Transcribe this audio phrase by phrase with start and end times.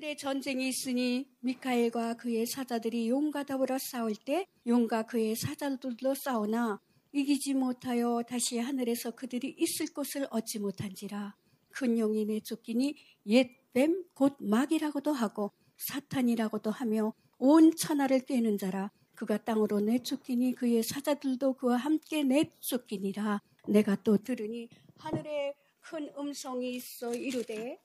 [0.00, 6.80] 하늘에 전쟁이 있으니 미카엘과 그의 사자들이 용과 더불어 싸울 때 용과 그의 사자들도 싸우나
[7.12, 11.36] 이기지 못하여 다시 하늘에서 그들이 있을 곳을 얻지 못한지라.
[11.68, 12.94] 큰 용이 내쫓기니
[13.26, 18.90] 옛 뱀 곧 마귀라고도 하고 사탄이라고도 하며 온 천하를 꿰는 자라.
[19.14, 23.42] 그가 땅으로 내쫓기니 그의 사자들도 그와 함께 내쫓기니라.
[23.68, 27.78] 내가 또 들으니 하늘에 큰 음성이 있어 이르되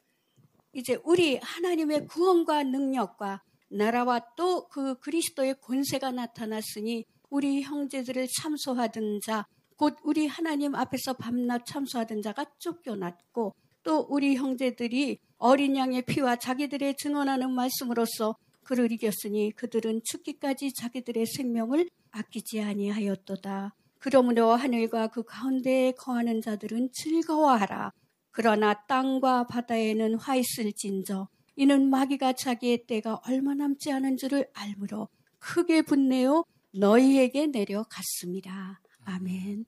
[0.75, 9.45] 이제 우리 하나님의 구원과 능력과 나라와 또 그 그리스도의 권세가 나타났으니 우리 형제들을 참소하던 자,
[9.77, 16.97] 곧 우리 하나님 앞에서 밤낮 참소하던 자가 쫓겨났고 또 우리 형제들이 어린 양의 피와 자기들의
[16.97, 23.75] 증언하는 말씀으로써 그를 이겼으니 그들은 죽기까지 자기들의 생명을 아끼지 아니하였도다.
[23.99, 27.91] 그러므로 하늘과 그 가운데에 거하는 자들은 즐거워하라.
[28.39, 35.07] 그러나 땅과 바다에는 화 있을진저 이는 마귀가 자기의 때가 얼마 남지 않은 줄을 알므로
[35.39, 38.81] 크게 분내어 너희에게 내려갔습니다.
[39.05, 39.65] 아멘.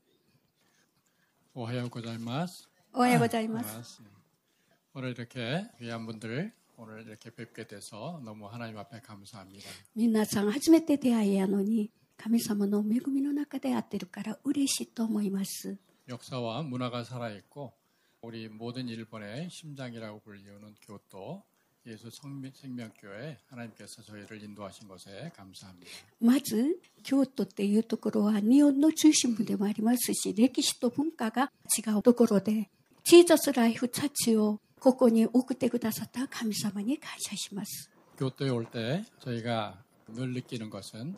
[1.53, 2.67] 오하요 고자이마스.
[2.93, 4.01] 오하요 고자이마스.
[4.93, 9.69] 오늘 이렇게 귀한 분들 오늘 이렇게 뵙게 돼서 너무 하나님 앞에 감사합니다.
[9.93, 15.77] 민나상 하지메 때 대하여야노니 감사마 너무 메구미노 나카데 아테루카라 우레시 토모이마스.
[16.09, 17.71] 역사와 문화가 살아 있고
[18.22, 21.42] 우리 모든 일본의 심장이라고 불리우는 교토
[21.86, 25.90] 예수 성미- 생명교회 하나님께서 저희를 인도하신 것에 감사합니다.
[26.20, 32.70] まず京都っていうところは日本の中心部でもありますし歴史と文化が違うところで
[33.02, 37.90] ジーザスライフチャッチをここに送ってくださった神様に感謝します。
[38.16, 39.82] 교토에 올 때 저희가
[40.14, 41.16] 늘 느끼는 것은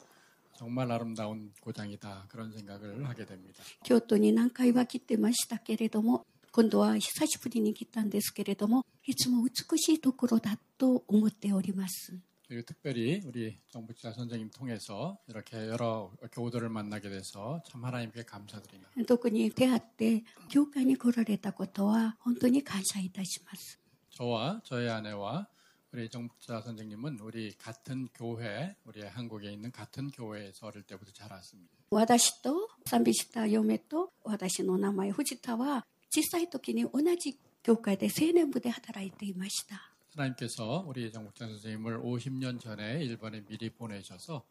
[0.57, 3.63] 정말 아름다운 고장이다 그런 생각을 하게 됩니다.
[3.83, 12.15] 京都に何回は来てましたけれども 今度は久しぶりに来たんですけれどもいつも美しいところだと思っております。
[12.47, 18.91] 그리고 특별히 우리 정부지사 선생님 통해서 이렇게 여러 교우들을 만나게 돼서 참 하나님께 감사드립니다.
[19.07, 23.81] 特に出会って教会に来られたことは本当に感謝いたします。
[24.11, 25.49] 저와 저희 아내와
[25.93, 31.73] 우리 정부지사 선생님은 우리 같은 교회, 우리 한국에 있는 같은 교회에서 어릴 때부터 자랐습니다.
[31.91, 39.91] 私と賛美した嫁と私の名前藤田は 小さい時に同じ教会で青年部で働いていました。
[40.15, 44.45] 하나님께서 우리 정부지사 선생님을 50년 전에 일본에 미리 보내셔서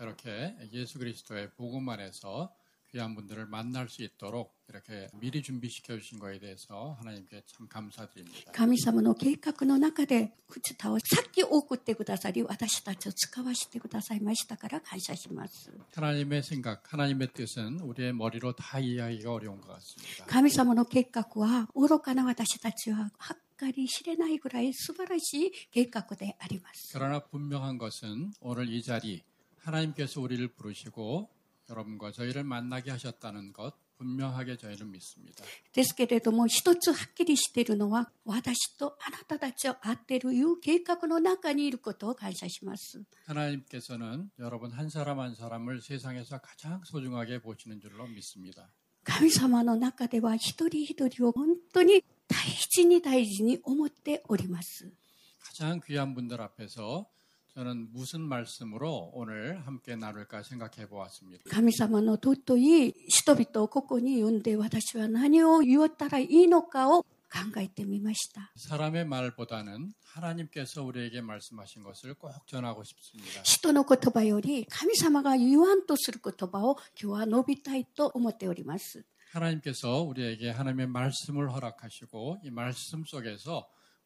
[0.00, 2.52] 이렇게 예수 그리스도의 복음 안에서
[2.92, 8.50] 귀한 분들을 만날 수 있도록 이렇게 미리 준비시켜 주신 거에 대해서 하나님께 참 감사드립니다.
[8.52, 15.70] 神様の計画の中で藤田をさっき送ってくださり私たちを使わせてくださいましたから感謝します。
[15.94, 20.24] 하나님의 생각, 하나님의 뜻은 우리의 머리로 다 이해하기가 어려운 것 같습니다.
[20.26, 26.90] 神様の計画は愚かな私たちははっかり知れないぐらい素晴らしい計画であります。
[26.94, 29.22] 그러나 분명한 것은 오늘 이 자리
[29.58, 31.28] 하나님께서 우리를 부르시고
[31.70, 35.44] 여러분과 저희를 만나게 하셨다는 것 분명하게 저희는 믿습니다.
[35.72, 43.02] ですけれども一つはっきりしているのは私とあなたたちを会っているいう計画の中にいることを感謝します。
[43.26, 48.70] 하나님께서는 여러분 한 사람 한 사람을 세상에서 가장 소중하게 보시는 줄로 믿습니다.
[49.02, 52.38] 神様の中では一人一人を本当に大
[52.70, 54.92] 事に大事に思っております。
[55.40, 57.10] 가장 귀한 분들 앞에서
[57.54, 61.50] 저는 무슨 말씀으로 오늘 함께 나눌까 생각해 보았습니다.
[61.50, 68.52] 神様の尊い人々をここに呼んで私は何を言ったらいいのかを考えてみました。
[68.56, 73.42] 사람의 말보다는 하나님께서 우리에게 말씀하신 것을 꼭 전하고 싶습니다.
[73.42, 79.04] 人の言葉より神様が言わんとする言葉を今日は述べたいと思っております。
[79.32, 83.68] 하나님께서 우리에게 하나님의 말씀을 허락하시고 이 말씀 속에서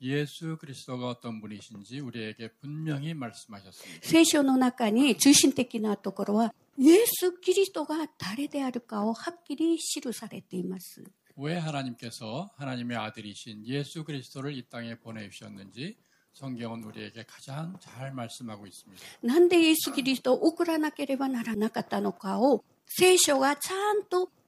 [0.00, 4.00] 예수 그리스도가 어떤 분이신지 우리에게 분명히 말씀하셨습니다.
[4.02, 11.04] 聖書の中に中心的なところは、イエス・キリストが誰であるかをはっきり記されています。
[11.36, 15.96] 왜 하나님께서 하나님의 아들이신 예수 그리스도를 이 땅에 보내주셨는지
[16.34, 19.02] 성경은 우리에게 가장 잘 말씀하고 있습니다.
[19.22, 24.30] なんでイエス・キリストを送らなければならなかったのかを、聖書がちゃんと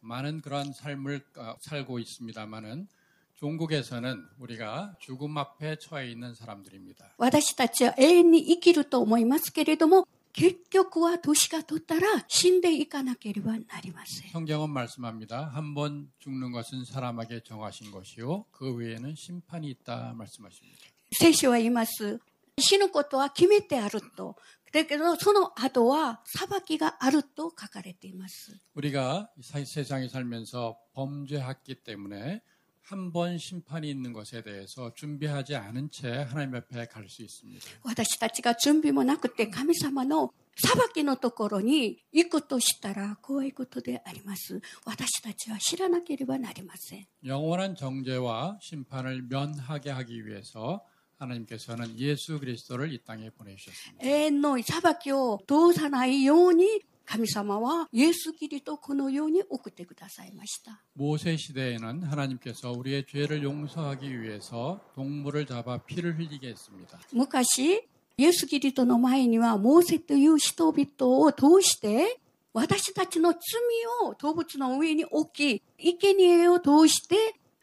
[0.00, 2.88] 많은 그러한 삶을 어, 살고 있습니다만은
[3.36, 7.14] 종국에서는 우리가 죽음 앞에 처해 있는 사람들입니다.
[7.18, 14.30] 私たちは永遠に生きると思いますけれども、結局は年が取ったら死んでいかなければなりません。
[14.32, 15.50] 성경은 말씀합니다.
[15.52, 20.78] 한 번 죽는 것은 사람에게 정하신 것이요 그 외에는 심판이 있다 말씀하십니다.
[21.12, 22.18] 聖書は言います。
[22.58, 24.36] 死ぬことは決めてあると。
[24.72, 28.58] だけど、その後は裁きがあると書かれています。
[28.74, 32.42] 우리가 이 사- 세상에 살면서 범죄했기 때문에
[32.82, 37.64] 한 번 심판이 있는 것에 대해서 준비하지 않은 채 하나님 앞에 갈 수 있습니다.
[37.82, 44.60] 私たちが準備もなくて神様の裁きのところに行くとしたら怖いことであります。
[44.84, 47.06] 私たちは知らなければなりません。
[47.24, 50.84] 영원한 정죄와 심판을 면하게 하기 위해서
[51.18, 54.04] 하나님께서는 예수 그리스도를 이 땅에 보내주셨습니다.
[54.04, 56.66] 永遠の裁きを通さないように
[57.06, 60.82] 神様はイエス・キリとこのように送ってくださいました。
[60.96, 66.98] 모세 시대에는 하나님께서 우리의 죄를 용서하기 위해서 동물을 잡아 피를 흘리게 했습니다.
[67.12, 67.86] 昔、
[68.16, 72.18] イエス・キリトの前には、モーセという人々を通して、
[72.52, 73.40] 私たちの罪
[74.08, 77.16] を動物の上に置き、生贄を通して、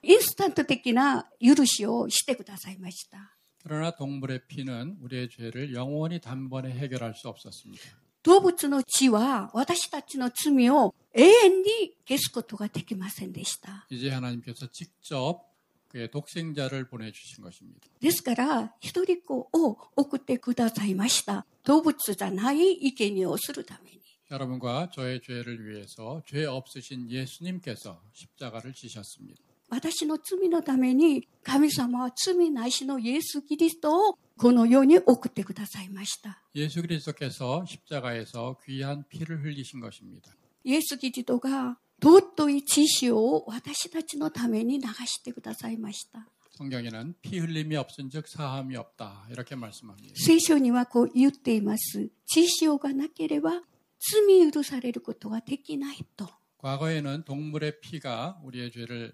[0.03, 3.33] インスタント的な許しをしてくださいました。
[3.65, 7.83] 그러나 동물의 피는 우리의 죄를 영원히 단번에 해결할 수 없었습니다.
[8.23, 13.85] 動物の血は私たちの罪を永遠に消すことができませんでした。
[13.89, 15.51] 이제 하나님께서 직접
[15.89, 17.87] 그의 독생자를 보내주신 것입니다.
[17.99, 21.45] ですから、一人っ子を送ってくださいました。
[21.63, 24.01] 動物じゃない生贄をするために。
[24.31, 29.41] 여러분과 저의 죄를 위해서 죄 없으신 예수님께서 십자가를 지셨습니다.
[29.69, 36.41] 私の罪のために神様は罪なしのイエス・キリストをこの世に送ってくださいました。
[36.55, 40.31] 예수 그리스도께서 십자가에서 귀한 피를 흘리신 것입니다.
[40.63, 46.27] イエス・キリストが尊い知識を私たちのために流してくださいました。
[46.57, 50.13] 성경에는 피 흘림이 없은즉 사함이 없다 이렇게 말씀합니다.
[50.15, 52.09] 聖書にはこう言っています。
[52.25, 53.61] 知識がなければ
[53.99, 56.27] 罪許されることができないと。
[56.57, 59.13] 과거에는 동물의 피가 우리의 죄를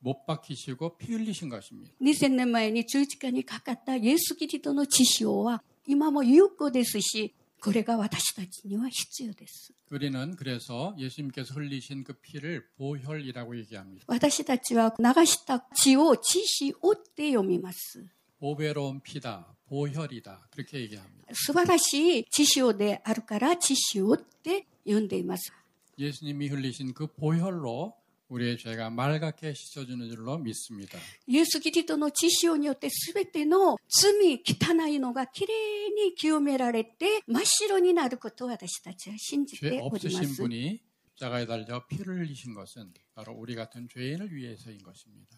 [0.00, 1.90] 못 박히시고 피 흘리신 것입니다.
[2.02, 9.72] 2000年前に十字架にかかったイエス・キリストの知識は今も有効ですし、これが私たちには必要です。
[9.90, 14.04] 우리는 그래서 예수님께서 흘리신 그 피를 보혈이라고 얘기합니다.
[14.06, 18.06] 私たちは流した血を知識をって読みます。
[18.38, 21.32] 보배로운 피다, 보혈이다 그렇게 얘기합니다.
[21.32, 25.50] 素晴らしい知識であるから知識をって読んでいます。
[25.96, 27.94] 예수님이 흘리신 그 보혈로
[28.28, 30.98] 우리의 죄가 맑게 씻어주는 줄로 믿습니다.
[31.26, 35.54] イエス・キリストの知識によって全ての罪、汚いのがきれ
[35.88, 40.42] いに清められて真っ白になることを私たちは信じ 죄 ておりま 없으신 す。
[40.42, 40.80] 분이
[41.16, 45.36] 십자가에 달려 피를 흘리신 것은 바로 우리 같은 죄인을 위해서인 것입니다.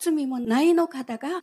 [0.00, 1.42] 罪もないの方が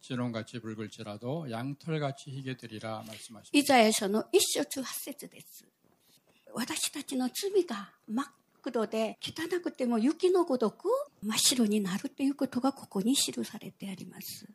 [0.00, 3.50] 진홍같이 붉을지라도 양털같이 희게 되리라 말씀하십니다.
[3.52, 5.66] イザヤ書の一章中八節です。
[6.52, 8.26] 私たちの罪が真っ
[8.62, 10.88] 黒で汚くても雪のごとく
[11.22, 14.46] 真っ白になるということがここに記されてあります。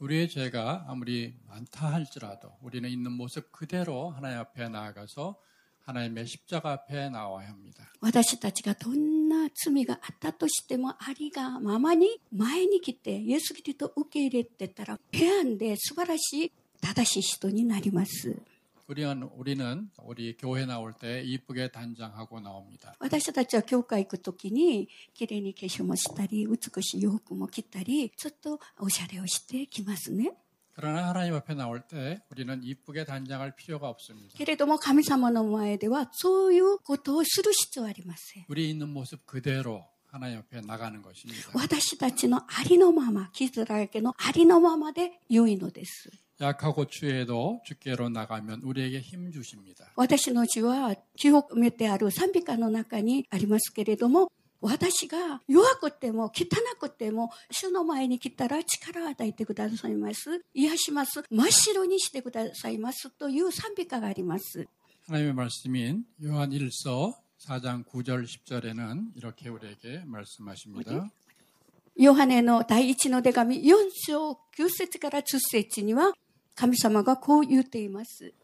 [0.00, 5.36] 우리의 죄가 아무리 많다 할지라도 우리는 있는 모습 그대로 하나님 앞에 나아가서
[5.84, 7.84] 하나님의 십자가 앞에 나와야 합니다.
[8.00, 18.36] 私たちがどんな罪があったとしてもありがままに前に来てイエス・キリストを受け入れてたら平安で素晴らしい正しい人になります。
[18.88, 22.94] 우리는, 우리는 우리 교회 나올 때 이쁘게 단장하고 나옵니다.
[23.00, 30.32] 私たちは教会行くときに綺麗に化粧もしたり美しい洋服も着たりちょっとおしゃれをしてきますね。
[30.74, 34.36] 그러나 하나님 앞에 나올 때 우리는 이쁘게 단장할 필요가 없습니다.
[34.36, 38.44] けれども神様の前ではそういうことをする必要はありません。
[38.48, 41.50] 우리 있는 모습 그대로 하나님 앞에 나가는 것입니다.
[41.52, 46.10] 私たちのありのまま、傷だらけのありのままで良いのです。
[46.40, 49.92] 약하고 추해도 주께로 나가면 우리에게 힘 주십니다.
[49.96, 54.30] 私の字は記憶めてある賛美歌の中にありますけれども、
[54.62, 56.46] 私が弱くても汚
[56.80, 60.44] くても、主の前に来たら力を与えてくださいます。
[60.52, 61.22] 癒します。
[61.30, 63.10] 真っ白にしてくださいます。
[63.10, 64.66] という賛美歌があります。
[65.06, 67.14] 하나님의 말씀인 요한 1서
[67.46, 71.08] 4장 9절 10절에는 이렇게 우리에게 말씀하십니다.
[71.96, 73.74] ヨハネの第一の手紙4
[74.06, 76.12] 章9節から10節には、
[76.54, 78.34] 神様がこう言っています。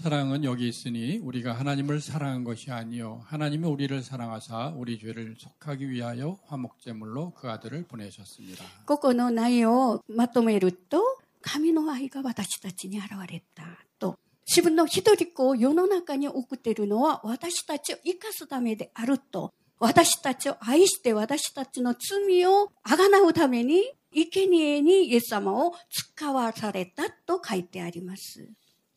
[0.00, 6.38] 사랑은 여기 있으니 우리가 하나님을 사랑한 것이 아니요 하나님이 우리를 사랑하사 우리 죄를 속하기 위하여
[6.46, 8.64] 화목제물로 그 아들을 보내셨습니다.
[8.86, 11.02] ここの内容をまとめると、
[11.42, 13.64] 神の愛が私たちに現れた
[13.98, 14.16] と。
[14.46, 19.52] 自分の一人っ子を世の中に送っているのは私たちを生かすためであると。
[19.80, 23.82] 私たちを愛して私たちの罪をあがなうために、
[24.12, 28.48] 生贄にイエス様を使わされたと書いてあります。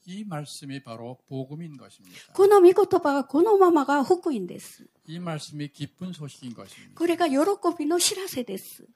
[0.05, 2.33] 이 말씀이 바로 복음인 것입니다.
[2.33, 4.87] この御言葉がこのままが福音です。
[5.05, 6.93] 이 말씀이 기쁜 소식인 것입니다.
[6.95, 7.35] これが喜
[7.77, 8.87] びの知らせです。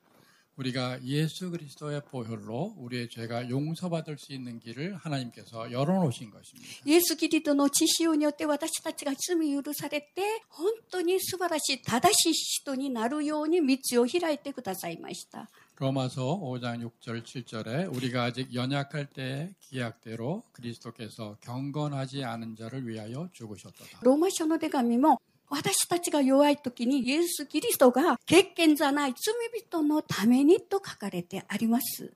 [0.58, 6.68] 우리가 예수 그리스도의 보혈로 우리의 죄가 용서받을 수 있는 길을 하나님께서 열어놓으신 것입니다.
[6.86, 15.50] イエス・キリストの血潮によって私たちが罪許されて、本当に素晴らしい、正しい人になるように道を開いてくださいました。
[15.80, 24.00] 로마서 5장 6절 7절에 우리가 아직 연약할 때의 기약대로 그리스도께서 경건하지 않은 자를 위하여 죽으셨도다.
[24.02, 32.12] ローマ書の手紙も、私たちが弱い時にイエス・キリストが欠見じゃない罪人のためにと書かれてあります。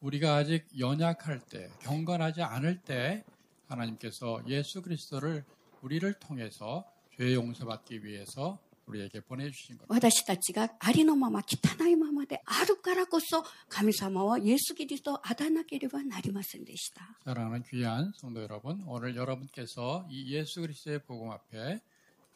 [0.00, 3.22] 우리가 아직 연약할 때, 경건하지 않을 때
[3.68, 5.44] 하나님께서 예수 그리스도를
[5.82, 6.86] 우리를 통해서
[7.18, 9.86] 죄 용서받기 위해서 우리에게 보내주신 것.
[9.88, 17.02] 私たちがありのまま汚いままであるからこそ神様はイエス・キリストをあだなければなりませんでした。
[17.24, 21.80] 사랑하는 귀한 성도 여러분, 오늘 여러분께서 이 예수 그리스도의 복음 앞에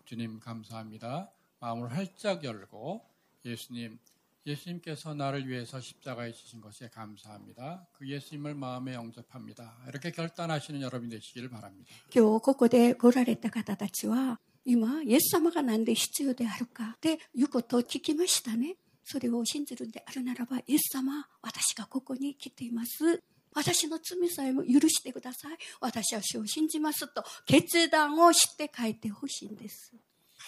[0.05, 1.31] 주님 감사합니다.
[1.61, 3.03] 마음을 활짝 열고
[3.45, 3.99] 예수님,
[4.47, 7.87] 예수님께서 나를 위해서 십자가에 지신 것에 감사합니다.
[7.95, 9.79] 그 예수님을 마음에 영접합니다.
[9.89, 11.91] 이렇게 결단하시는 여러분이 되시길 바랍니다.
[12.15, 18.77] 今日ここで来られた方たちは、 今、イエス様が何で必要であるかっていうことを聞きましたね。
[19.05, 23.23] それを信じるんであるならば、イエス様、私がここに来ています。
[23.53, 25.57] 私の罪さえも許してください。
[25.81, 29.95] 私は主を信じますと決断をして書いてほしいんです。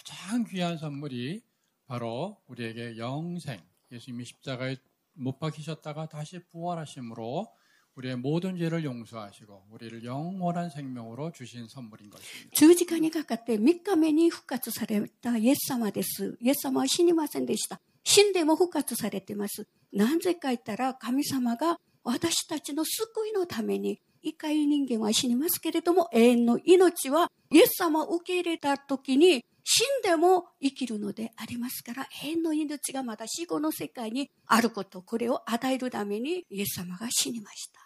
[0.05, 1.41] 가장 귀한 선물이
[1.87, 4.77] 바로 우리에게 영생, 예수님이 십자가에
[5.13, 7.47] 못 박히셨다가 다시 부활하심으로
[7.95, 12.49] 우리의 모든 죄를 용서하시고 우리를 영원한 생명으로 주신 선물인 것입니다.
[12.53, 16.37] 十字架にかかって3日目に復活されたイエス様です。
[16.39, 17.81] イエス様は死にませんでした。
[18.03, 19.67] 死んでも復活されてます。
[19.91, 37.80] なぜか言ったら神様が私たちの救いのために、一回人間は死にますけれども、永遠の命はイエス様を受け入れた時に 死んでも生きるのでありますから、変の命がまだ死後の世界にあること、これを与えるためにイエス様が死にました。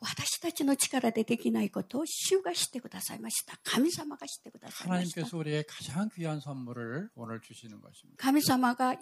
[0.00, 3.58] 私たちの力でできないことを主がしてくださいました。
[3.64, 5.20] 神様がしてくださいました。
[8.18, 9.00] 神様が一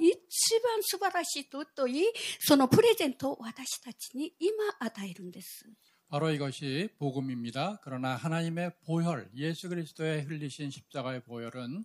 [0.62, 2.04] 番素晴らしいととい、
[2.38, 5.68] そのプレゼントを私たちに今与えるんです。
[6.07, 7.79] 바로 이것이 복음입니다.
[7.83, 11.83] 그러나 하나님의 보혈, 예수 그리스도의 흘리신 십자가의 보혈은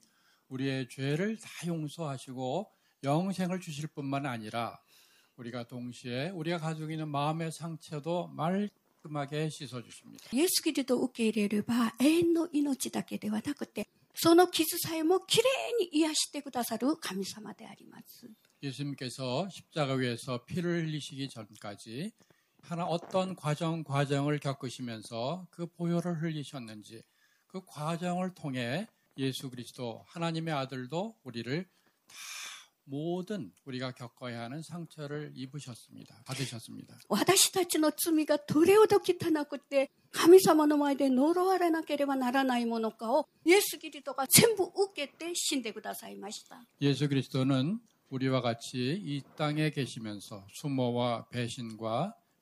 [0.49, 2.71] 우리의 죄를 다 용서하시고
[3.05, 4.79] 영생을 주실 뿐만 아니라
[5.37, 10.29] 우리가 동시에 우리가 가지고 있는 마음의 상처도 말끔하게 씻어 주십니다.
[10.33, 15.45] イエス・キリストを受け入れれば永遠の命だけではなくて、その傷さえもきれ
[15.81, 18.29] いに癒してくださる神様であります。
[18.61, 22.11] 예수님께서 십자가 위에서 피를 흘리시기 전까지
[22.63, 27.03] 하나 어떤 과정 과정을 겪으시면서 그 보혈을 흘리셨는지
[27.47, 28.87] 그 과정을 통해
[29.17, 31.65] 예수 그리스도 하나님의 아들도 우리를
[32.07, 32.15] 다
[32.85, 36.23] 모든 우리가 겪어야 하는 상처를 입으셨습니다.
[36.25, 36.99] 받으셨습니다.
[37.09, 46.61] 私たちの罪がどれほど汚くて、神様の前で呪われなければならないものかを、イエス・キリストが全部受けて死んでくださいました。
[46.81, 47.79] 예수 그리스도는
[48.11, 52.15] 우리와 같이 이 땅에 계시면서 수모와 배신과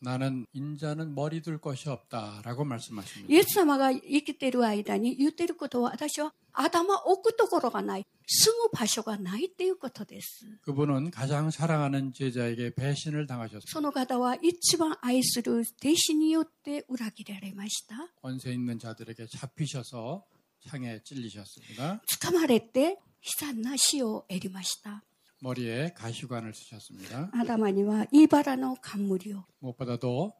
[0.00, 3.32] 나는 인자는 머리 둘 것이 없다라고 말씀하십니다.
[3.32, 10.44] イエス様が生きている間に言っていることは、私は頭を置くところがない、住む場所がないっていうことです。
[10.66, 13.70] 그분은 가장 사랑하는 제자에게 배신을 당하셨습니다.
[13.70, 17.96] その方は一番愛する弟子によって裏切られました。
[18.22, 20.22] 권세 있는 자들에게 잡히셔서
[20.68, 22.02] 창에 찔리셨습니다.
[22.06, 25.02] 掴まれて悲惨な死を得りました。
[25.41, 27.31] 머리에 가시관을 쓰셨습니다.
[27.33, 29.45] 아담하니와 이바라노 간물이요.
[29.59, 30.33] 무엇보다도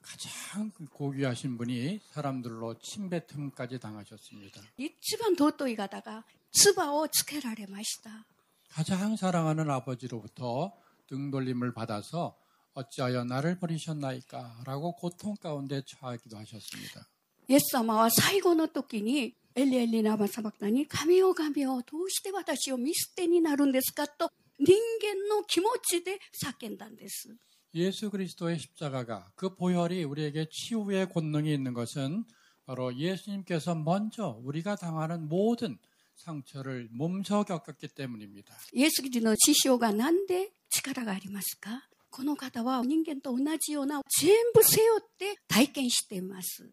[0.00, 4.62] 가장 고귀하신 분이 사람들로 침뱉음까지 당하셨습니다.
[4.78, 8.24] 이 집안 도또이 가다가 츠바오 츠케라레 마시다.
[8.70, 10.72] 가장 사랑하는 아버지로부터
[11.08, 12.36] 등돌림을 받아서
[12.74, 17.08] 어찌하여 나를 버리셨나이까라고 고통 가운데 처하기도 하셨습니다.
[17.50, 27.35] 옛사마와 사이고노 토끼니 エリエリナマサバクタに、神よ神よ、どうして私を見捨てになるんですかと、人間の気持ちで叫んだんです。
[27.75, 32.23] 예수 그리스도의 십자가가 그 보혈이 우리에게 치유의 권능이 있는 것은
[32.65, 35.79] 바로 예수님께서 먼저 우리가 당하는 모든
[36.15, 38.55] 상처를 몸소 겪었기 때문입니다.
[38.73, 46.69] イエス・キリストの師匠がなんで力がありますかこの方は人間と同じような全部背負って体験しています。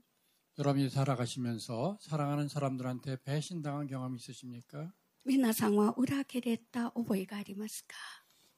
[0.59, 4.93] 여러분이 살아가시면서 사랑하는 사람들한테 배신당한 경험 있으십니까?
[5.27, 7.95] 皆さんは裏切れた覚えがありますか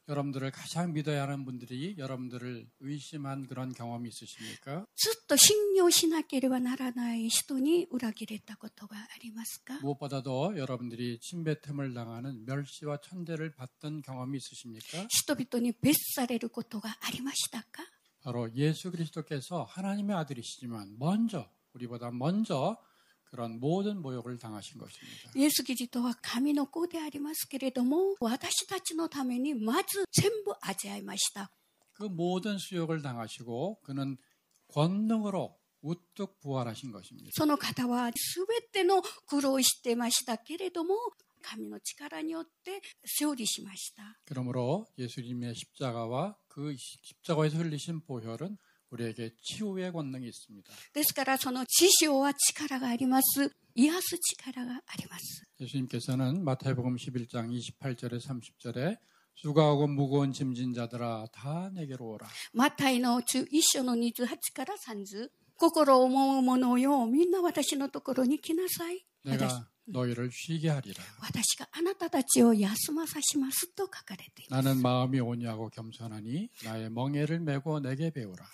[0.09, 4.85] 여러분들을 가장 믿어야 하는 분들이 여러분들을 의심한 그런 경험이 있으십니까?
[4.97, 15.07] ずっと信用しなければならない人に裏切れたことがありますか 무엇보다도 여러분들이 침뱉음을 당하는 멸시와 천대를 받던 경험이 있으십니까?
[15.09, 17.85] 人々に別されることがありましたか
[18.23, 22.77] 바로 예수 그리스도께서 하나님의 아들이시지만 먼저 우리보다 먼저
[23.31, 25.31] 그런 모든 모욕을 당하신 것입니다.
[25.35, 31.51] イエス・キリストは神の子でありますけれども、私たちのためにまず全部味わいました。
[31.95, 34.17] 그 모든 수욕을 당하시고 그는
[34.69, 37.31] 권능으로 우뚝 부활하신 것입니다.
[37.33, 38.13] その方は全
[38.71, 40.95] ての苦労をしてましたけれども、
[41.43, 42.81] 神の力によって
[43.19, 44.03] 勝利しました。
[44.27, 48.59] 그러므로 예수님의 십자가와 그 십자가에서 흘리신 보혈은
[48.91, 50.73] 우리에게 치유의 권능이 있습니다.
[50.93, 53.51] ですからその知性は力があります。
[53.75, 55.45] 癒す力があります。
[55.61, 57.49] 예수님께서는 마태복음 11장
[57.81, 58.99] 28절에 30절에
[59.35, 62.27] 수고하고 무거운 짐진 자들아 다 내게로 오라.
[62.53, 65.31] マタイの11章の28から30。
[65.57, 69.07] 心を思う者よ、みんな私のところに来なさい。
[69.25, 69.76] 私 내가 너희를 쉬게 하리라.
[71.22, 74.64] 私があなたたちを休まさしますと書かれています。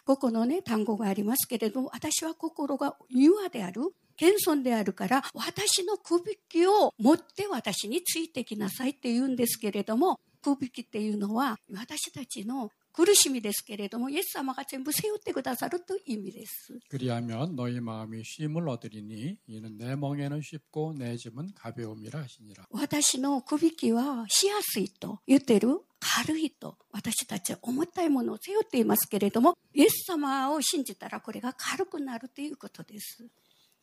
[0.06, 3.94] ここのね、単語がありますけれども、私は心が柔和である。
[4.16, 16.79] 謙遜であるから、私の首引きを持って私についてきなさいって言うんですけれども、首引きっていうのは、私たちの苦しみですけれども、イエス様が全部背負ってくださるという意味です。
[16.91, 22.67] 그리하면 너희 마음이 쉼을 얻으리니 이는 내 멍에는 쉽고 내 짐은 가벼움이라 하시니라.
[22.71, 33.27] 私のくびきはしやすいと言ってる軽いと私たちは重たいものを背負っていますけれども、イエス様を信じたらこれが軽くなるということです。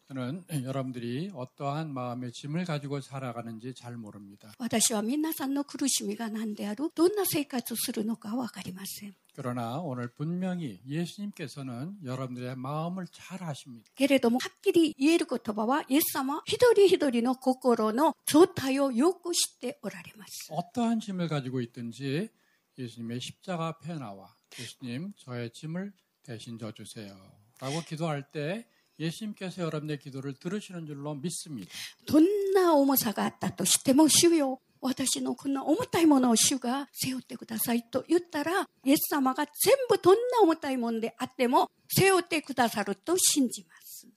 [0.09, 4.51] 저는 여러분들이 어떠한 마음의 짐을 가지고 살아가는지 잘 모릅니다.
[4.59, 9.15] 私は皆さんの苦しみが何である、どんな生活をするのかわかりません。
[9.33, 13.89] 그러나 오늘 분명히 예수님께서는 여러분들의 마음을 잘 아십니다.
[13.95, 20.53] けれども、はっきり言える言葉は、イエス様は一人一人の心の状態をよく知っておられます。
[20.53, 22.29] 어떠한 짐을 가지고 있든지
[22.77, 27.17] 예수님의 십자가 앞에 나와 예수님 저의 짐을 대신 져주세요.
[27.59, 28.67] 라고 기도할 때
[28.99, 31.69] 예수님께서 여러분의 기도를 들으시는 줄로 믿습니다.
[32.05, 44.07] どんな重さがあったとしても、主よ、私のこんな重たいものを主が背負ってくださいと言ったら、イエス様が全部どんな重たいものであっても背負ってくださると信じます。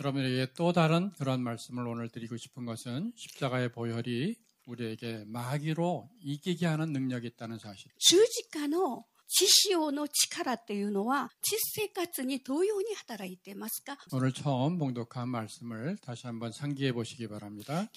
[0.00, 4.34] 여러분에게 또 다른 그런 말씀을 오늘 드리고 싶은 것은 십자가의 보혈이
[4.66, 7.92] 우리에게 마귀로 이기게 하는 능력이 있다는 사실.
[7.98, 13.95] 十字架の 知識の力っていうのは実生活に同様に働いていますか？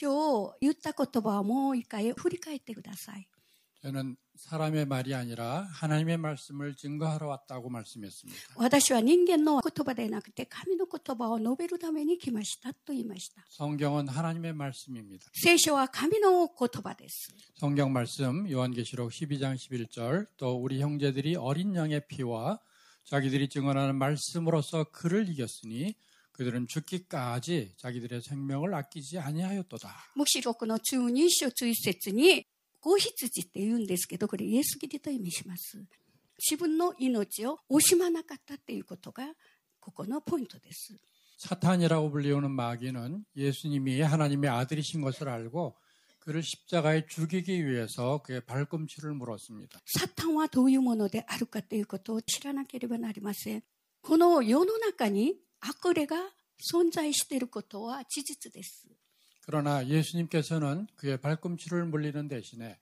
[0.00, 3.26] 今日言った言葉をもう一回振り返ってください。
[3.81, 8.39] 저는 사람의 말이 아니라 하나님의 말씀을 증거하러 왔다고 말씀했습니다.
[8.55, 13.43] 私は人間の言葉でなくて神の言葉を述べるために来ましたと言いました。
[13.49, 15.27] 성경은 하나님의 말씀입니다.
[15.33, 17.33] 聖書は神の言葉です。
[17.55, 22.59] 성경 말씀 요한계시록 12장 11절 또 우리 형제들이 어린 양의 피와
[23.05, 25.95] 자기들이 증언하는 말씀으로서 그를 이겼으니
[26.33, 29.89] 그들은 죽기까지 자기들의 생명을 아끼지 아니하였도다.
[30.15, 32.45] 黙示録の中二章中一節に、
[32.81, 35.83] 子羊って言うんですけど、これイエス・キリと意味します。
[36.37, 39.25] 自分の命を惜しまなかったっていうことが、
[39.79, 40.97] ここのポイントです。
[41.37, 45.75] 사탄이라고 불리우는 마귀는 예수님이 하나님의 아들이신 것을 알고
[46.19, 49.79] 그를 십자가에 죽이기 위해서 그의 발꿈치를 물었습니다.
[49.85, 53.63] サタンはどういうものであるかということを知らなければなりません。
[54.01, 56.17] この世の中に悪霊が
[56.59, 58.87] 存在していることは事実です。
[59.51, 62.77] 그러나 예수님께서는 그의 발꿈치를 물리는 대신에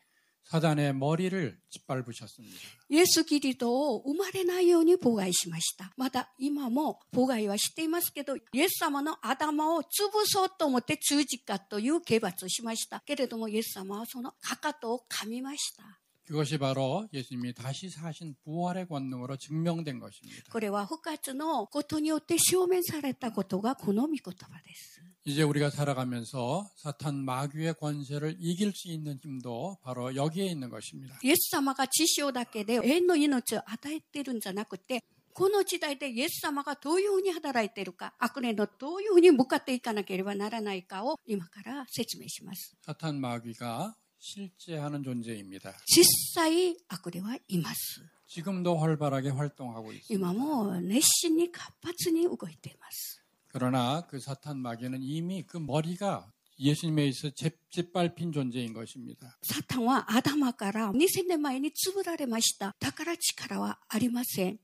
[0.45, 2.55] 사단의 머리를 짓밟으셨습니다.
[2.89, 5.91] イエス・キリトを生まれないように妨害しました。
[5.97, 9.85] また今も妨害はしていますけど、イエス様の頭を潰
[10.25, 13.01] そうと思って十字架という刑罰をしました。
[13.05, 15.83] けれどもイエス様はそのかかとを噛みました。
[16.27, 20.51] 그것이 바로 예수님이 다시 사신 부활의 권능으로 증명된 것입니다.
[20.51, 24.98] これは復活のことによって証明されたことがこの御言葉です。
[25.25, 31.17] 이제 우리가 살아가면서 사탄 마귀의 권세를 이길 수 있는 힘도 바로 여기에 있는 것입니다.
[31.23, 42.77] イエス様が知性だけで永遠の命を与えてるんじゃなくて、この時代でイエス様がどういうふうに働いているか、悪霊のどういうふうに向かっていかなければならないかを今から説明します。
[42.85, 45.73] 사탄 마귀가 실제 하는 존재입니다.
[45.87, 48.01] 実際悪霊はいます。
[48.27, 50.05] 지금도 활발하게 활동하고 있습니다.
[50.09, 53.18] 今も熱心に活発に動いています。
[53.49, 59.37] 그러나 그 사탄 마귀는 이미 그 머리가 예수님에 있어 재- 짓밟힌 존재인 것입니다.
[59.43, 62.73] サタンはアダマから2000年前に潰られました。
[62.79, 64.59] だから力はありません。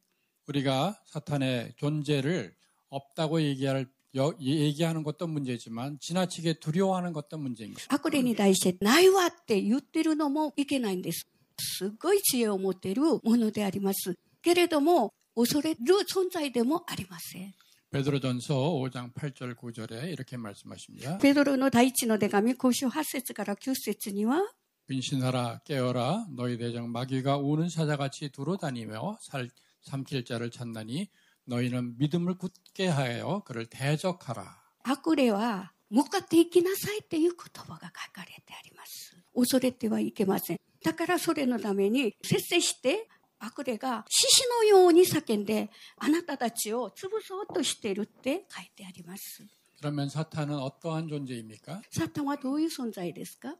[0.47, 2.55] 우리가 사탄의 존재를
[2.89, 7.93] 없다고 얘기할 여- 얘기하는 것도 문제지만 지나치게 두려워하는 것도 문제인 것입니다.
[7.95, 11.27] 悪霊に対してないわって言ってるのもいけないんです。
[11.59, 14.17] すごい知恵を持っているものであります。
[14.41, 17.53] けれども、恐れる存在でもありません。
[17.91, 21.17] 베드로전서 5장 8절 9절에 이렇게 말씀하십니다.
[21.17, 24.41] ペドロの第一の手紙、交渉8節から9節には、
[24.87, 29.49] 근신하라 깨어라 너희 대적 마귀가 우는 사자같이 두루다니며 살
[29.81, 31.09] 삼킬 자를 찾나니
[31.45, 34.61] 너희는 믿음을 굳게 하여 그를 대적하라.
[34.83, 39.17] 悪霊は向かっていきなさいっていう言葉が書かれてあります。
[39.35, 40.59] 恐れてはいけません。
[40.83, 43.07] だからそれのために節制して
[43.39, 49.43] 悪霊が獅子のように叫んであなたたちを潰そうとしているって書いてあります。
[49.81, 51.81] 그러면 사탄은 어떠한 존재입니까?
[51.89, 53.55] サタンはどういう存在ですか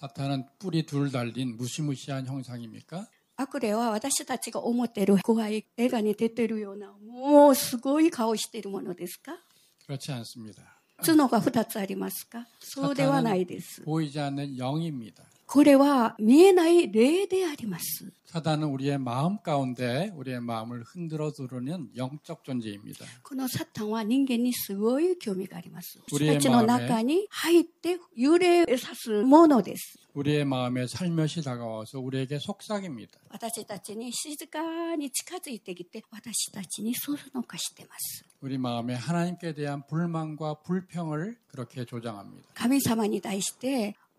[0.00, 3.06] 사탄은 뿔이 둘 달린 무시무시한 형상입니까?
[3.36, 9.36] 悪霊は私たちが思っている怖い映画に出てるようなもうすごい顔しているものですか
[9.86, 10.62] 그렇지 않습니다.
[11.04, 13.82] 角が2つありますかそうではないです。
[13.84, 15.22] 보이지 않는 영입니다.
[15.46, 18.12] これは見えない霊であります。
[18.26, 23.06] 사단은 우리의 마음 가운데 우리의 마음을 흔들어 두르는 영적 존재입니다.
[23.22, 25.98] このサタンは人間にすごい興味があります。
[26.12, 29.98] 우리의 私たちの中に入って幽霊をさすものです。
[30.14, 33.18] 우리의 마음에 살며시 다가와서 우리에게 속삭입니다.
[33.30, 38.26] 私たちに静かに近づいてきて、私たちにそそのかしてます。
[38.42, 42.50] 우리 마음에 하나님께 대한 불만과 불평을 그렇게 조장합니다.
[42.52, 43.96] 神様に対して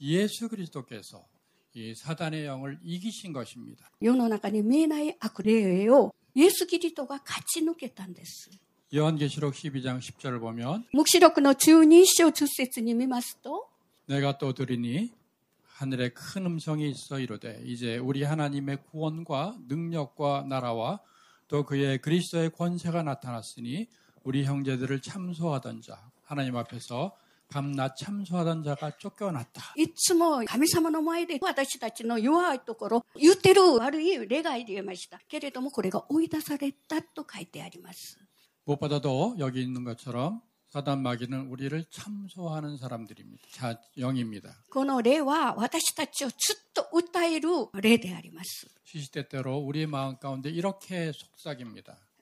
[0.00, 1.26] 예수 그리스도께서
[1.74, 3.90] 이 사단의 영을 이기신 것입니다.
[4.00, 8.50] 世の中に見えない悪霊をイエス・キリストが勝ち抜けたんです。
[8.92, 13.68] 요한계시록 12장 10절을 보면 黙示録の中二章10節に見ますと、
[14.06, 15.12] 내가 또 들으니
[15.80, 21.00] 하늘에 큰 음성이 있어 이르되 이제 우리 하나님의 구원과 능력과 나라와
[21.46, 23.86] 또 그의 그리스도의 권세가 나타났으니
[24.24, 27.16] 우리 형제들을 참소하던 자 하나님 앞에서
[27.48, 29.74] 밤낮 참소하던 자가 쫓겨났다.
[29.76, 35.18] いつも神様の前で私たちの弱いところ、言ってる悪い霊が入れました。
[35.28, 38.18] けれどもこれが追い出されたと書いてあります。
[38.66, 43.42] 무엇보다도 여기 있는 것처럼 사단 마귀는 우리를 참소하는 사람들입니다.
[43.50, 44.54] 자, 영입니다.
[44.70, 47.48] この霊は私たちをずっと訴える
[47.82, 48.68] 霊であります。
[48.84, 51.96] 시시때때로 우리의 마음 가운데 이렇게 속삭입니다.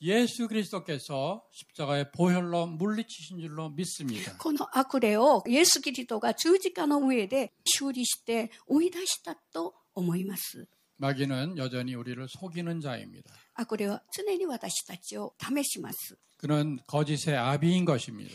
[0.00, 4.36] 예수 그리스도께서 십자가의 보혈로 물리치신 줄로 믿습니다.
[4.38, 10.68] この悪霊をイエス・キリストが十字架の上で修理して追い出したと思います。
[10.98, 13.32] 마귀는 여전히 우리를 속이는 자입니다.
[13.54, 16.16] 悪霊は常に私たちを試します。
[16.38, 18.32] 그는 거짓의 아비인 것입니다.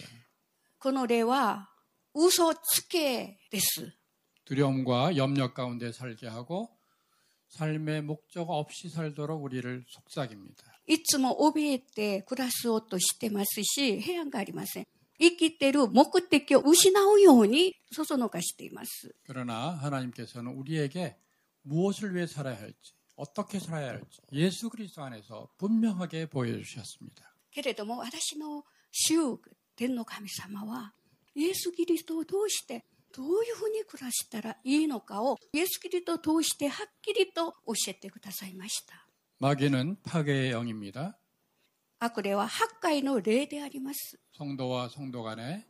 [0.80, 1.70] この霊は
[2.14, 3.90] 嘘つけです。
[4.44, 6.70] 두려움과 염려 가운데 살게 하고
[7.48, 10.67] 삶의 목적 없이 살도록 우리를 속삭입니다.
[10.88, 14.88] いつも怯えて暮らそうとしてますし、平安がありません。
[15.20, 19.14] 生きてる目的を失うようにそそのかしています。
[19.26, 21.18] 그러나 하나님께서는 우리에게
[21.62, 27.34] 무엇을 위해 살아야 할지, 어떻게 살아야 할지 예수 그리스도 안에서 분명하게 보여주셨습니다.
[27.52, 29.40] けれども私の主
[29.76, 30.94] 天の神様は
[31.36, 32.84] イエス・キリストを通して
[33.16, 39.07] どういうふうに暮らしたらいいのかをイエス・キリストを通してはっきりと教えてくださいました。
[39.40, 41.18] 마귀는 파괴의 영입니다.
[42.00, 44.18] 悪霊は八海の霊であります。
[44.38, 45.66] 성도와 성도 간에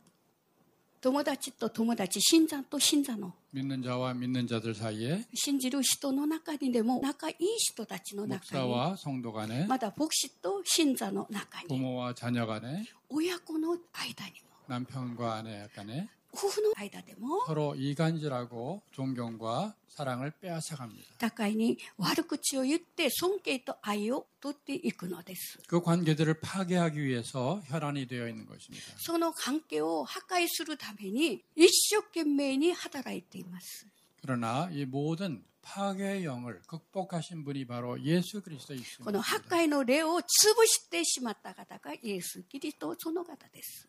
[1.00, 14.54] 友達と友達、信者と信者の 믿는 자와 믿는 자들 사이에 信じる人の中にでも仲いい人たちの中に 목사와 성도 간에 まだ牧師と信者の中に 부모와 자녀 간에 親子の間にも
[14.66, 21.18] 남편과 아내 간에 夫婦の間でも 서로 이간질하고 존경과 사랑을 빼앗아갑니다.
[21.18, 25.58] 互いに悪口を言って尊敬と愛を取っていくのです。
[25.68, 28.84] 그 관계들을 파괴하기 위해서 혈안이 되어 있는 것입니다.
[28.98, 33.86] その関係を破壊するために一生懸命に働いています。
[34.20, 39.20] 그러나 이 모든 파괴의 영을 극복하신 분이 바로 예수 この 그리스도이십니다.
[39.20, 40.24] 破壊の霊を潰
[40.66, 43.88] してしまった方がイエス・キリストその方です。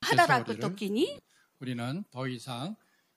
[0.00, 1.20] 働く時に
[1.60, 2.76] 우리는 더 이상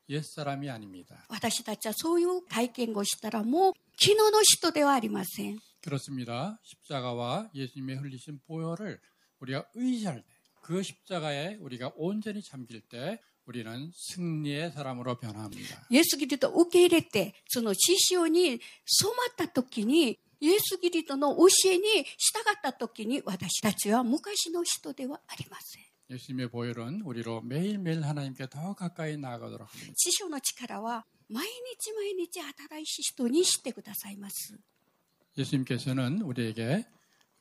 [0.09, 1.25] 옛사람이 아닙니다.
[1.29, 5.59] 私たちはそういう体験をしたらもう昨日の人ではありません。
[5.81, 6.59] 그렇습니다.
[6.63, 8.99] 십자가와 예수님의 흘리신 보혈을
[9.39, 10.27] 우리가 의지할 때,
[10.61, 15.87] 그 십자가에 우리가 온전히 잠길 때 우리는 승리의 사람으로 변화합니다.
[15.89, 25.83] イエス・キリストを受け入れて、その師匠に染まった時に、イエス・キリストの教えに従った時に、私たちは昔の人ではありません。
[26.09, 29.93] 예수님의 보혈은 우리로 매일매일 하나님께 더 가까이 나아가도록 합니다.
[29.95, 34.57] 師匠の力は、毎日毎日新しい人にしてくださいます。
[35.37, 36.85] 예수님께서는 우리에게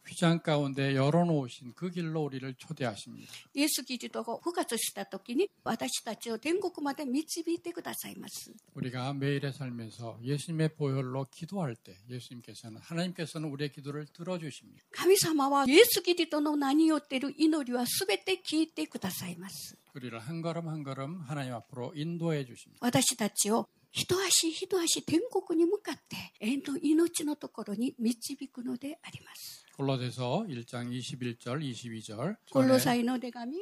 [0.09, 3.31] 휘장 가운데 열어놓으신 그 길로 우리를 초대하십니다.
[3.53, 8.55] イエス・キリストが復活した時に、私たちを天国まで導いてくださいます。
[8.75, 14.83] 우리가 매일의 삶에서 예수님의 보혈로 기도할 때 예수님께서는 하나님께서는 우리의 기도를 들어주십니다.
[14.93, 19.77] 神様はイエス・キリストの名によっている祈りは全て聞いてくださいます。
[19.95, 22.79] 우리를 한 걸음 한 걸음 하나님 앞으로 인도해 주십니다.
[22.81, 29.62] 私たちを一足一足天国に向かって永遠の命のところに導くのであります。
[29.77, 33.57] 골로새서 1장 21절 22절 コロ 전에, サイの手紙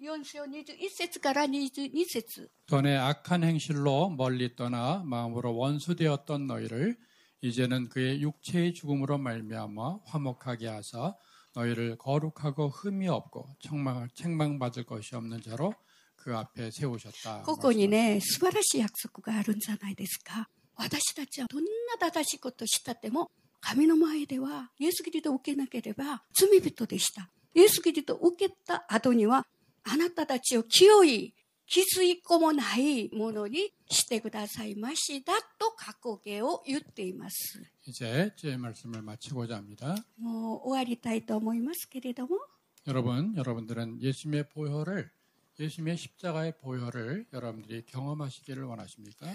[0.00, 6.96] 4章21節から22節 전에 악한 행실로 멀리 떠나 마음으로 원수되었던 너희를
[7.40, 11.14] 이제는 그의 육체의 죽음으로 말미암아 화목하게 하사
[11.54, 15.72] 너희를 거룩하고 흠이 없고 책망, 책망받을 것이 없는 자로
[16.16, 17.42] 그 앞에 세우셨다.
[17.42, 20.48] ここにね、素晴らしい約束があるんじゃないですか。
[20.74, 23.30] 私たちはどんな正しいことをしたっても、
[23.62, 27.28] 神の前ではイエス・キリストを受けなければ罪人でした。
[27.54, 29.46] イエス・キリストを受けた後には、
[29.84, 31.34] あなたたちを清い、
[31.66, 37.62] 傷一個もないものにしてくださいましたと過去形を言っています。
[37.86, 39.96] 이제 제 말씀을 마치고자 합니다.
[40.18, 42.38] もう終わりたいと思いますけれども、
[42.86, 45.10] 여러분, 여러분들은 예수님의 보혈을
[45.58, 49.26] 예수님의 십자가의 보혈을 여러분들이 경험하시기를 원하십니까?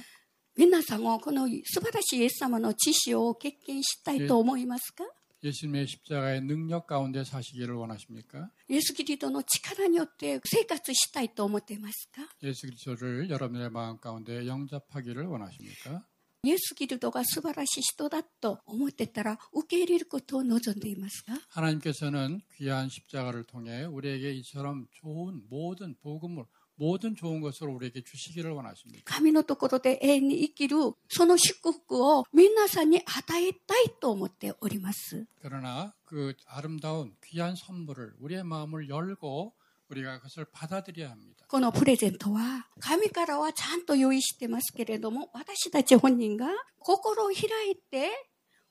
[0.57, 5.03] 皆さんもこの素晴らしいイエス様の知識を経験したいと思いますか
[5.43, 8.49] 예수님의 십자가의 능력 가운데 사시기를 원하십니까?
[8.69, 16.05] イエス・キリストの力によって生活したいと思っていますか 예수 그리스도를 여러분의 마음 가운데 영접하기를 원하십니까?
[16.45, 26.45] イエス・キリストが素晴らしい人だと思ってたら受け入れることを望んでいますか 하나님께서는 귀한 십자가를 통해 우리에게 이처럼 좋은 모든 복음을
[26.77, 29.03] 모든 좋은 것을 우리에게 주시기를 원하십니다.
[29.05, 35.25] 神のところで永遠に生きるその祝福を皆さんに与えたいと思っております。
[35.41, 39.53] 그러나 그 아름다운 귀한 선물을 우리의 마음을 열고
[39.89, 41.45] 우리가 그것을 받아들여야 합니다.
[41.47, 46.47] このプレゼントは神からはちゃんと用意してますけれども私たち本人が
[46.79, 48.09] 心を開いて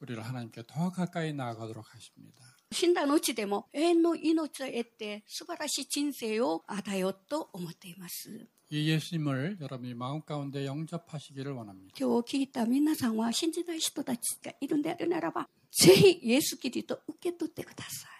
[0.00, 2.42] 우리를 하나님께 더 가까이 나아가도록 하십니다.
[2.72, 8.46] 死んだ後でも永遠の命を得て素晴らしい人生を与えようと思っています。
[8.70, 11.94] 이 예수님을 여러분이 마음 가운데 영접하시기를 원합니다.
[11.98, 18.16] 今日聞いた皆さんは信じない人たちがいるんであるならば、ぜひイエス・キリストを受け取ってください。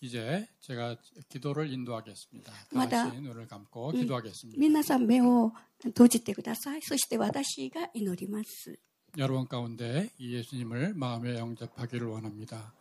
[0.00, 0.96] 이제 제가
[1.30, 2.52] 기도를 인도하겠습니다.
[2.52, 4.60] 다 마다- 같이 눈을 감고 기도하겠습니다.
[4.60, 6.82] 皆さん目を閉じてください。
[6.82, 8.78] そして私が祈ります。
[9.16, 12.72] 여러분 가운데 이 예수님을 마음에 영접하기를 원합니다.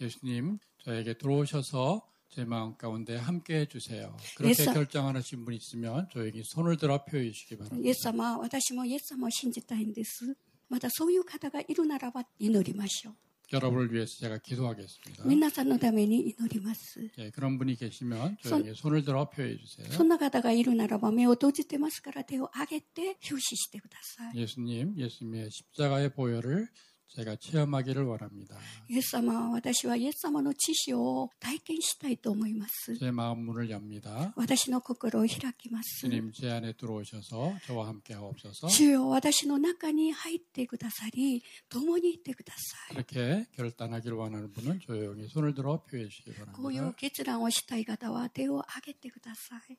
[0.00, 4.14] 예수님 저에게 들어오셔서 제 마음 가운데 함께 해주세요.
[4.36, 7.88] 그렇게 예수- 결정하신 분 있으면 저에게 손을 들어 표해 주시기 イ 바랍니다.
[7.88, 10.36] エス様、私もイエス様を信じたいんです。
[10.68, 13.14] またそういう方がいるならば祈りましょう。
[13.52, 15.24] 여러분을 위해서 제가 기도하겠습니다.
[15.24, 16.98] 皆さんのために祈ります。
[17.18, 19.86] 예, 그런 분이 계시면 저에게 손을 들어 표해 주세요.
[19.92, 24.36] そんな方がいるならば目を閉じてますから手を挙げて表示してください。
[24.36, 26.68] 예수님, 예수님의 십자가의 보혈을
[27.10, 28.58] 제가 체험하기를 원합니다.
[28.90, 32.94] イエス様、私はイエス様の知識を体験したいと思います。
[32.98, 34.34] 제 마음 문을 엽니다.
[34.36, 36.00] 私の心を開きます。
[36.00, 38.68] 주님 제 안에 들어오셔서 저와 함께 하옵소서.
[38.68, 43.04] 主よ、私の中に入ってくださり、共にいてください。
[43.04, 46.96] 그렇게 결단하기를 원하는 분은 조용히 손을 들어 표해 주시기 こういう 바랍니다.
[46.98, 49.78] 決断をしたい方は手を挙げてください。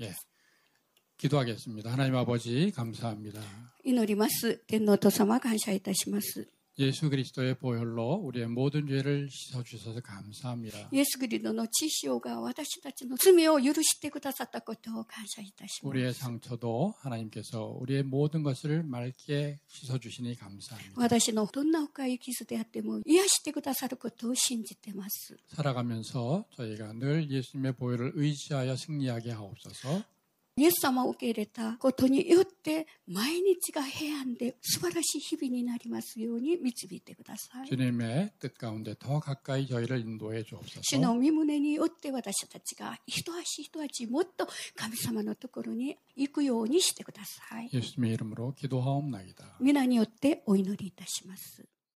[0.00, 0.14] 예.
[1.17, 1.91] 기도하겠습니다.
[1.91, 3.41] 하나님 아버지 감사합니다.
[3.83, 6.45] 이노리마스 텐노토사마 감사이다시마스.
[6.79, 10.89] 예수 그리스도의 보혈로 우리의 모든 죄를 씻어 주셔서 감사합니다.
[10.93, 15.65] 예수 그리스도의 지시오가 와다시다치노 스미오 유루시테 구다사타 것을 감사합니다.
[15.81, 21.01] 우리의 상처도 하나님께서 우리의 모든 것을 맑게 씻어 주시니 감사합니다.
[21.01, 25.37] 와다시노 돈나오카이 기스데아테모 이하시테 구다사르 것도 신지테마스.
[25.47, 30.03] 살아가면서 저희가 늘 예수님의 보혈을 의지하여 승리하게 하옵소서.
[30.57, 37.67] イエス様を受け入れたことによって、毎日が平安で素晴らしい日々になりますように導いてください。
[40.81, 47.69] 主の御胸によって私たちが一足一足もっと神様のところに行くようにしてください。
[49.59, 51.65] 皆によってお祈りいたします。